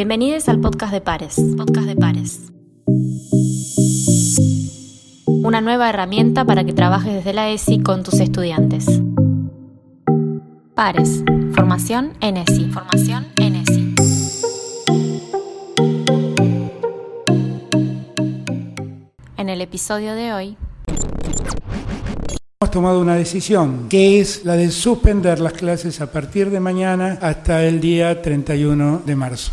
Bienvenidos 0.00 0.48
al 0.48 0.58
podcast 0.62 0.94
de 0.94 1.02
Pares. 1.02 1.36
Podcast 1.58 1.86
de 1.86 1.94
Pares. 1.94 2.50
Una 5.26 5.60
nueva 5.60 5.90
herramienta 5.90 6.46
para 6.46 6.64
que 6.64 6.72
trabajes 6.72 7.12
desde 7.12 7.34
la 7.34 7.50
ESI 7.50 7.82
con 7.82 8.02
tus 8.02 8.14
estudiantes. 8.14 8.86
Pares. 10.74 11.22
Formación 11.52 12.14
en 12.22 12.38
ESI. 12.38 12.70
Formación 12.70 13.26
en 13.36 13.56
ESI. 13.56 13.94
En 19.36 19.50
el 19.50 19.60
episodio 19.60 20.14
de 20.14 20.32
hoy 20.32 20.56
Hemos 22.62 22.70
tomado 22.70 23.00
una 23.00 23.16
decisión, 23.16 23.88
que 23.90 24.20
es 24.20 24.46
la 24.46 24.54
de 24.54 24.70
suspender 24.70 25.40
las 25.40 25.52
clases 25.52 26.00
a 26.00 26.10
partir 26.10 26.48
de 26.48 26.60
mañana 26.60 27.18
hasta 27.20 27.64
el 27.66 27.82
día 27.82 28.22
31 28.22 29.02
de 29.04 29.16
marzo. 29.16 29.52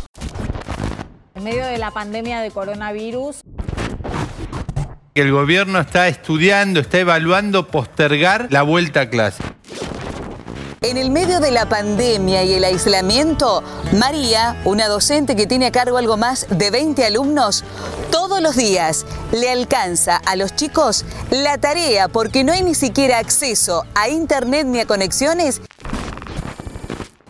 En 1.48 1.54
medio 1.54 1.66
de 1.66 1.78
la 1.78 1.90
pandemia 1.92 2.40
de 2.42 2.50
coronavirus, 2.50 3.40
El 5.14 5.32
gobierno 5.32 5.80
está 5.80 6.06
estudiando, 6.06 6.78
está 6.80 6.98
evaluando 6.98 7.68
postergar 7.68 8.48
la 8.50 8.60
vuelta 8.60 9.00
a 9.00 9.08
clase. 9.08 9.42
En 10.82 10.98
el 10.98 11.10
medio 11.10 11.40
de 11.40 11.50
la 11.50 11.66
pandemia 11.66 12.44
y 12.44 12.52
el 12.52 12.64
aislamiento, 12.64 13.64
María, 13.94 14.60
una 14.66 14.88
docente 14.88 15.36
que 15.36 15.46
tiene 15.46 15.64
a 15.64 15.72
cargo 15.72 15.96
algo 15.96 16.18
más 16.18 16.46
de 16.50 16.70
20 16.70 17.02
alumnos, 17.06 17.64
todos 18.10 18.42
los 18.42 18.54
días 18.54 19.06
le 19.32 19.50
alcanza 19.50 20.18
a 20.18 20.36
los 20.36 20.54
chicos 20.54 21.06
la 21.30 21.56
tarea 21.56 22.08
porque 22.08 22.44
no 22.44 22.52
hay 22.52 22.62
ni 22.62 22.74
siquiera 22.74 23.16
acceso 23.18 23.86
a 23.94 24.10
internet 24.10 24.66
ni 24.66 24.80
a 24.80 24.86
conexiones 24.86 25.62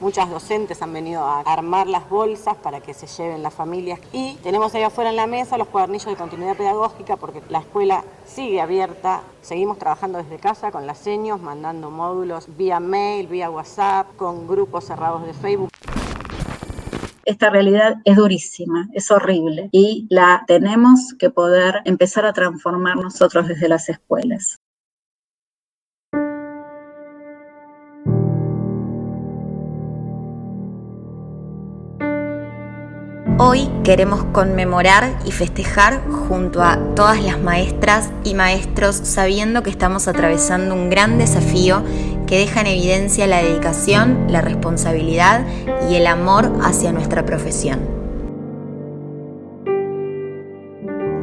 Muchas 0.00 0.30
docentes 0.30 0.80
han 0.80 0.92
venido 0.92 1.24
a 1.24 1.40
armar 1.40 1.88
las 1.88 2.08
bolsas 2.08 2.56
para 2.56 2.80
que 2.80 2.94
se 2.94 3.08
lleven 3.08 3.42
las 3.42 3.52
familias 3.52 3.98
y 4.12 4.36
tenemos 4.44 4.72
ahí 4.76 4.84
afuera 4.84 5.10
en 5.10 5.16
la 5.16 5.26
mesa 5.26 5.58
los 5.58 5.66
cuadernillos 5.66 6.06
de 6.06 6.14
continuidad 6.14 6.56
pedagógica 6.56 7.16
porque 7.16 7.42
la 7.48 7.58
escuela 7.58 8.04
sigue 8.24 8.60
abierta. 8.60 9.22
Seguimos 9.42 9.76
trabajando 9.76 10.18
desde 10.18 10.38
casa 10.38 10.70
con 10.70 10.86
las 10.86 10.98
seños, 10.98 11.40
mandando 11.40 11.90
módulos 11.90 12.46
vía 12.56 12.78
mail, 12.78 13.26
vía 13.26 13.50
WhatsApp, 13.50 14.14
con 14.16 14.46
grupos 14.46 14.84
cerrados 14.84 15.26
de 15.26 15.34
Facebook. 15.34 15.70
esta 17.24 17.50
realidad 17.50 17.96
es 18.04 18.16
durísima, 18.16 18.88
es 18.92 19.10
horrible 19.10 19.68
y 19.72 20.06
la 20.10 20.44
tenemos 20.46 21.12
que 21.18 21.28
poder 21.28 21.82
empezar 21.84 22.24
a 22.24 22.32
transformar 22.32 22.96
nosotros 22.96 23.48
desde 23.48 23.68
las 23.68 23.88
escuelas. 23.88 24.60
Hoy 33.40 33.70
queremos 33.84 34.24
conmemorar 34.32 35.16
y 35.24 35.30
festejar 35.30 36.02
junto 36.08 36.60
a 36.60 36.76
todas 36.96 37.22
las 37.22 37.40
maestras 37.40 38.10
y 38.24 38.34
maestros 38.34 38.96
sabiendo 38.96 39.62
que 39.62 39.70
estamos 39.70 40.08
atravesando 40.08 40.74
un 40.74 40.90
gran 40.90 41.18
desafío 41.18 41.84
que 42.26 42.38
deja 42.38 42.62
en 42.62 42.66
evidencia 42.66 43.28
la 43.28 43.40
dedicación, 43.40 44.26
la 44.28 44.40
responsabilidad 44.40 45.46
y 45.88 45.94
el 45.94 46.08
amor 46.08 46.52
hacia 46.64 46.90
nuestra 46.90 47.24
profesión. 47.24 47.97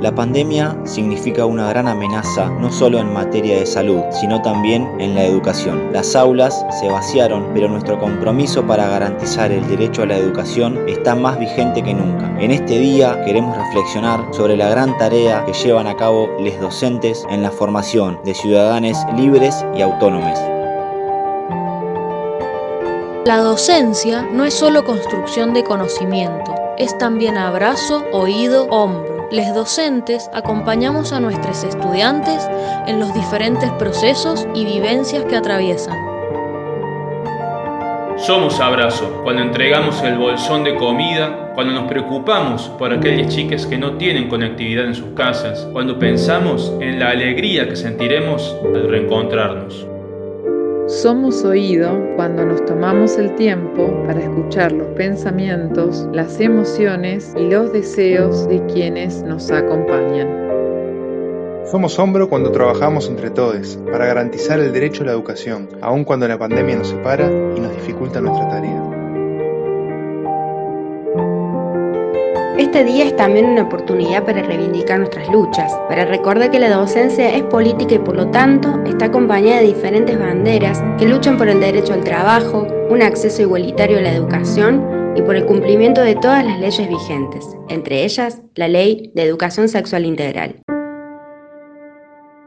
La 0.01 0.13
pandemia 0.13 0.77
significa 0.83 1.45
una 1.45 1.69
gran 1.69 1.87
amenaza 1.87 2.49
no 2.49 2.69
solo 2.69 2.99
en 2.99 3.13
materia 3.13 3.57
de 3.57 3.65
salud, 3.65 4.01
sino 4.11 4.41
también 4.41 4.89
en 4.99 5.15
la 5.15 5.23
educación. 5.23 5.91
Las 5.93 6.15
aulas 6.15 6.65
se 6.79 6.89
vaciaron, 6.89 7.49
pero 7.53 7.69
nuestro 7.69 7.97
compromiso 7.97 8.65
para 8.67 8.89
garantizar 8.89 9.51
el 9.51 9.65
derecho 9.67 10.03
a 10.03 10.07
la 10.07 10.17
educación 10.17 10.77
está 10.87 11.15
más 11.15 11.39
vigente 11.39 11.81
que 11.81 11.93
nunca. 11.93 12.29
En 12.39 12.51
este 12.51 12.77
día 12.77 13.23
queremos 13.23 13.57
reflexionar 13.57 14.19
sobre 14.31 14.57
la 14.57 14.69
gran 14.69 14.97
tarea 14.97 15.45
que 15.45 15.53
llevan 15.53 15.87
a 15.87 15.95
cabo 15.95 16.29
los 16.39 16.59
docentes 16.59 17.25
en 17.29 17.41
la 17.41 17.51
formación 17.51 18.19
de 18.25 18.33
ciudadanos 18.33 18.97
libres 19.15 19.65
y 19.75 19.81
autónomos. 19.81 20.37
La 23.25 23.37
docencia 23.37 24.21
no 24.31 24.43
es 24.43 24.53
solo 24.53 24.83
construcción 24.83 25.53
de 25.53 25.63
conocimiento, 25.63 26.53
es 26.77 26.95
también 26.97 27.37
abrazo, 27.37 28.03
oído, 28.11 28.67
hombro. 28.69 29.14
Les 29.31 29.53
docentes 29.55 30.29
acompañamos 30.33 31.11
a 31.11 31.19
nuestros 31.19 31.63
estudiantes 31.63 32.47
en 32.85 32.99
los 32.99 33.11
diferentes 33.13 33.71
procesos 33.71 34.47
y 34.53 34.65
vivencias 34.65 35.25
que 35.25 35.35
atraviesan. 35.35 35.97
Somos 38.17 38.59
abrazo 38.59 39.21
cuando 39.23 39.41
entregamos 39.41 40.01
el 40.03 40.17
bolsón 40.17 40.63
de 40.63 40.75
comida, 40.75 41.51
cuando 41.55 41.73
nos 41.73 41.89
preocupamos 41.89 42.69
por 42.77 42.93
aquellas 42.93 43.33
chicas 43.33 43.65
que 43.65 43.77
no 43.77 43.97
tienen 43.97 44.29
conectividad 44.29 44.85
en 44.85 44.95
sus 44.95 45.13
casas, 45.15 45.67
cuando 45.73 45.97
pensamos 45.97 46.71
en 46.79 46.99
la 46.99 47.09
alegría 47.09 47.67
que 47.67 47.75
sentiremos 47.75 48.55
al 48.63 48.87
reencontrarnos. 48.87 49.94
Somos 50.87 51.43
oído 51.43 51.99
cuando 52.15 52.45
nos 52.45 52.63
tomamos 52.65 53.17
el 53.17 53.33
tiempo 53.33 53.91
para 54.05 54.21
escuchar 54.21 54.71
los 54.71 54.87
pensamientos, 54.89 56.07
las 56.13 56.39
emociones 56.39 57.33
y 57.35 57.49
los 57.49 57.73
deseos 57.73 58.47
de 58.47 58.63
quienes 58.67 59.23
nos 59.23 59.49
acompañan. 59.49 60.27
Somos 61.65 61.97
hombro 61.97 62.29
cuando 62.29 62.51
trabajamos 62.51 63.09
entre 63.09 63.31
todos 63.31 63.79
para 63.91 64.05
garantizar 64.05 64.59
el 64.59 64.71
derecho 64.71 65.01
a 65.01 65.07
la 65.07 65.13
educación, 65.13 65.69
aun 65.81 66.03
cuando 66.03 66.27
la 66.27 66.37
pandemia 66.37 66.75
nos 66.75 66.89
separa 66.89 67.31
y 67.57 67.59
nos 67.59 67.73
dificulta 67.73 68.21
nuestra 68.21 68.47
tarea. 68.47 69.04
Este 72.57 72.85
día 72.85 73.03
es 73.03 73.15
también 73.17 73.47
una 73.47 73.63
oportunidad 73.63 74.23
para 74.23 74.41
reivindicar 74.41 74.99
nuestras 74.99 75.27
luchas, 75.27 75.77
para 75.89 76.05
recordar 76.05 76.51
que 76.51 76.59
la 76.59 76.73
docencia 76.73 77.35
es 77.35 77.43
política 77.43 77.95
y 77.95 77.99
por 77.99 78.15
lo 78.15 78.27
tanto 78.31 78.81
está 78.85 79.05
acompañada 79.05 79.59
de 79.59 79.67
diferentes 79.67 80.17
banderas 80.17 80.81
que 80.97 81.05
luchan 81.05 81.37
por 81.37 81.49
el 81.49 81.59
derecho 81.59 81.91
al 81.91 82.05
trabajo, 82.05 82.65
un 82.89 83.01
acceso 83.01 83.41
igualitario 83.41 83.97
a 83.97 84.01
la 84.01 84.13
educación 84.13 85.13
y 85.17 85.21
por 85.21 85.35
el 85.35 85.45
cumplimiento 85.45 85.99
de 85.99 86.15
todas 86.15 86.45
las 86.45 86.57
leyes 86.61 86.87
vigentes, 86.87 87.45
entre 87.67 88.05
ellas 88.05 88.41
la 88.55 88.69
Ley 88.69 89.11
de 89.13 89.23
Educación 89.23 89.67
Sexual 89.67 90.05
Integral. 90.05 90.55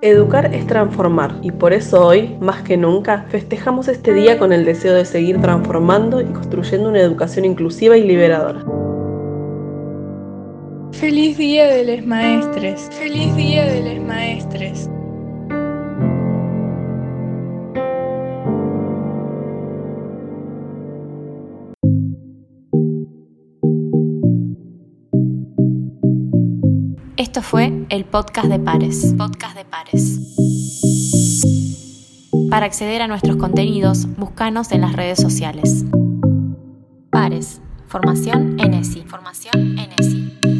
Educar 0.00 0.54
es 0.54 0.66
transformar 0.66 1.34
y 1.42 1.50
por 1.50 1.74
eso 1.74 2.06
hoy, 2.06 2.34
más 2.40 2.62
que 2.62 2.78
nunca, 2.78 3.26
festejamos 3.28 3.88
este 3.88 4.14
día 4.14 4.38
con 4.38 4.54
el 4.54 4.64
deseo 4.64 4.94
de 4.94 5.04
seguir 5.04 5.38
transformando 5.42 6.22
y 6.22 6.24
construyendo 6.24 6.88
una 6.88 7.00
educación 7.00 7.44
inclusiva 7.44 7.98
y 7.98 8.04
liberadora. 8.04 8.64
Feliz 11.00 11.38
Día 11.38 11.68
de 11.68 11.84
les 11.84 12.04
Maestres. 12.04 12.90
Feliz 12.90 13.36
Día 13.36 13.64
de 13.66 13.82
les 13.82 14.02
Maestres. 14.02 14.90
Esto 27.16 27.42
fue 27.42 27.86
el 27.90 28.04
podcast 28.04 28.48
de 28.48 28.58
Pares. 28.58 29.14
Podcast 29.16 29.56
de 29.56 29.64
Pares. 29.64 30.18
Para 32.50 32.66
acceder 32.66 33.02
a 33.02 33.06
nuestros 33.06 33.36
contenidos, 33.36 34.08
búscanos 34.16 34.72
en 34.72 34.80
las 34.80 34.94
redes 34.94 35.20
sociales. 35.20 35.84
Pares. 37.10 37.60
Formación 37.86 38.58
en 38.58 38.74
ESI. 38.74 39.02
Formación 39.02 39.78
en 39.78 39.92
ESI. 39.96 40.57